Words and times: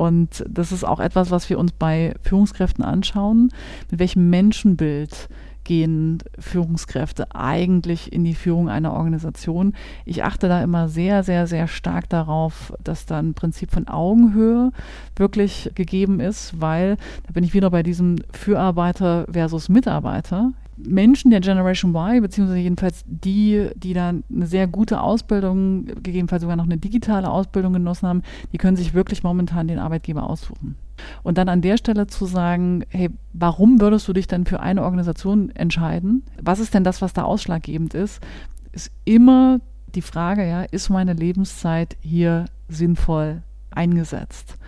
Und 0.00 0.46
das 0.48 0.72
ist 0.72 0.82
auch 0.82 0.98
etwas, 0.98 1.30
was 1.30 1.50
wir 1.50 1.58
uns 1.58 1.72
bei 1.72 2.14
Führungskräften 2.22 2.82
anschauen. 2.82 3.52
Mit 3.90 4.00
welchem 4.00 4.30
Menschenbild 4.30 5.28
gehen 5.64 6.22
Führungskräfte 6.38 7.34
eigentlich 7.34 8.10
in 8.10 8.24
die 8.24 8.34
Führung 8.34 8.70
einer 8.70 8.94
Organisation. 8.94 9.74
Ich 10.06 10.24
achte 10.24 10.48
da 10.48 10.62
immer 10.62 10.88
sehr, 10.88 11.22
sehr, 11.22 11.46
sehr 11.46 11.68
stark 11.68 12.08
darauf, 12.08 12.72
dass 12.82 13.04
da 13.04 13.18
ein 13.18 13.34
Prinzip 13.34 13.72
von 13.72 13.88
Augenhöhe 13.88 14.72
wirklich 15.16 15.70
gegeben 15.74 16.18
ist, 16.18 16.58
weil 16.58 16.96
da 17.26 17.34
bin 17.34 17.44
ich 17.44 17.52
wieder 17.52 17.68
bei 17.68 17.82
diesem 17.82 18.16
Fürarbeiter 18.32 19.26
versus 19.30 19.68
Mitarbeiter. 19.68 20.52
Menschen 20.86 21.30
der 21.30 21.40
Generation 21.40 21.94
Y, 21.94 22.20
beziehungsweise 22.20 22.60
jedenfalls 22.60 23.04
die, 23.06 23.70
die 23.76 23.92
da 23.92 24.08
eine 24.08 24.46
sehr 24.46 24.66
gute 24.66 25.00
Ausbildung, 25.00 25.86
gegebenenfalls 25.86 26.42
sogar 26.42 26.56
noch 26.56 26.64
eine 26.64 26.78
digitale 26.78 27.30
Ausbildung 27.30 27.72
genossen 27.72 28.08
haben, 28.08 28.22
die 28.52 28.58
können 28.58 28.76
sich 28.76 28.94
wirklich 28.94 29.22
momentan 29.22 29.68
den 29.68 29.78
Arbeitgeber 29.78 30.28
aussuchen. 30.28 30.76
Und 31.22 31.38
dann 31.38 31.48
an 31.48 31.62
der 31.62 31.76
Stelle 31.76 32.06
zu 32.06 32.26
sagen, 32.26 32.84
hey, 32.88 33.10
warum 33.32 33.80
würdest 33.80 34.06
du 34.08 34.12
dich 34.12 34.26
denn 34.26 34.44
für 34.44 34.60
eine 34.60 34.82
Organisation 34.82 35.50
entscheiden? 35.50 36.24
Was 36.42 36.60
ist 36.60 36.74
denn 36.74 36.84
das, 36.84 37.02
was 37.02 37.12
da 37.12 37.22
ausschlaggebend 37.22 37.94
ist? 37.94 38.20
Ist 38.72 38.92
immer 39.04 39.60
die 39.94 40.02
Frage, 40.02 40.46
ja, 40.46 40.62
ist 40.62 40.90
meine 40.90 41.14
Lebenszeit 41.14 41.96
hier 42.00 42.44
sinnvoll 42.68 43.42
eingesetzt? 43.70 44.58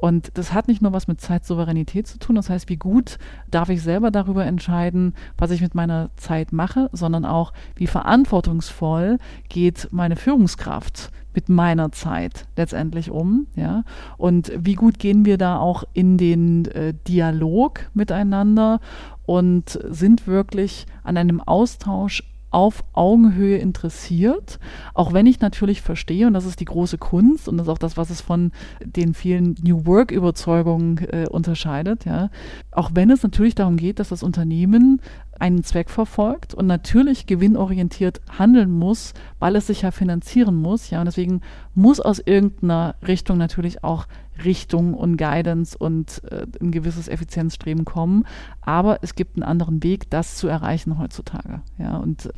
Und 0.00 0.30
das 0.38 0.54
hat 0.54 0.66
nicht 0.66 0.80
nur 0.80 0.94
was 0.94 1.08
mit 1.08 1.20
Zeitsouveränität 1.20 2.06
zu 2.06 2.18
tun, 2.18 2.36
das 2.36 2.48
heißt, 2.48 2.70
wie 2.70 2.78
gut 2.78 3.18
darf 3.50 3.68
ich 3.68 3.82
selber 3.82 4.10
darüber 4.10 4.46
entscheiden, 4.46 5.12
was 5.36 5.50
ich 5.50 5.60
mit 5.60 5.74
meiner 5.74 6.08
Zeit 6.16 6.54
mache, 6.54 6.88
sondern 6.92 7.26
auch, 7.26 7.52
wie 7.76 7.86
verantwortungsvoll 7.86 9.18
geht 9.50 9.88
meine 9.90 10.16
Führungskraft 10.16 11.10
mit 11.34 11.50
meiner 11.50 11.92
Zeit 11.92 12.46
letztendlich 12.56 13.10
um, 13.10 13.46
ja? 13.56 13.84
Und 14.16 14.50
wie 14.56 14.74
gut 14.74 14.98
gehen 14.98 15.26
wir 15.26 15.36
da 15.36 15.58
auch 15.58 15.84
in 15.92 16.16
den 16.16 16.64
äh, 16.64 16.94
Dialog 17.06 17.90
miteinander 17.92 18.80
und 19.26 19.78
sind 19.90 20.26
wirklich 20.26 20.86
an 21.04 21.18
einem 21.18 21.42
Austausch 21.42 22.22
auf 22.50 22.82
Augenhöhe 22.92 23.58
interessiert, 23.58 24.58
auch 24.94 25.12
wenn 25.12 25.26
ich 25.26 25.40
natürlich 25.40 25.82
verstehe, 25.82 26.26
und 26.26 26.34
das 26.34 26.46
ist 26.46 26.60
die 26.60 26.64
große 26.64 26.98
Kunst 26.98 27.48
und 27.48 27.56
das 27.56 27.66
ist 27.66 27.72
auch 27.72 27.78
das, 27.78 27.96
was 27.96 28.10
es 28.10 28.20
von 28.20 28.52
den 28.84 29.14
vielen 29.14 29.54
New 29.62 29.86
Work-Überzeugungen 29.86 30.98
äh, 30.98 31.26
unterscheidet, 31.30 32.04
ja, 32.04 32.30
auch 32.72 32.90
wenn 32.94 33.10
es 33.10 33.22
natürlich 33.22 33.54
darum 33.54 33.76
geht, 33.76 33.98
dass 33.98 34.08
das 34.08 34.22
Unternehmen 34.22 35.00
einen 35.40 35.64
Zweck 35.64 35.90
verfolgt 35.90 36.54
und 36.54 36.66
natürlich 36.66 37.26
gewinnorientiert 37.26 38.20
handeln 38.38 38.70
muss, 38.70 39.14
weil 39.38 39.56
es 39.56 39.66
sich 39.66 39.82
ja 39.82 39.90
finanzieren 39.90 40.56
muss, 40.56 40.90
ja, 40.90 41.00
und 41.00 41.06
deswegen 41.06 41.40
muss 41.74 42.00
aus 42.00 42.18
irgendeiner 42.18 42.94
Richtung 43.06 43.38
natürlich 43.38 43.82
auch 43.82 44.06
Richtung 44.44 44.94
und 44.94 45.16
Guidance 45.16 45.76
und 45.76 46.22
äh, 46.30 46.46
ein 46.60 46.70
gewisses 46.70 47.08
Effizienzstreben 47.08 47.84
kommen, 47.84 48.24
aber 48.60 48.98
es 49.02 49.14
gibt 49.14 49.36
einen 49.36 49.42
anderen 49.42 49.82
Weg, 49.82 50.10
das 50.10 50.36
zu 50.36 50.48
erreichen 50.48 50.98
heutzutage, 50.98 51.62
ja, 51.78 51.96
und 51.96 52.30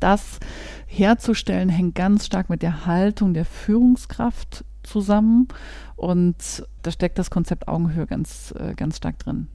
das 0.00 0.38
herzustellen 0.86 1.68
hängt 1.68 1.94
ganz 1.94 2.26
stark 2.26 2.50
mit 2.50 2.62
der 2.62 2.86
Haltung 2.86 3.32
der 3.32 3.44
Führungskraft 3.44 4.64
zusammen. 4.82 5.48
Und 5.96 6.66
da 6.82 6.90
steckt 6.90 7.18
das 7.18 7.30
Konzept 7.30 7.68
Augenhöhe 7.68 8.06
ganz, 8.06 8.54
äh, 8.58 8.74
ganz 8.74 8.98
stark 8.98 9.18
drin. 9.18 9.48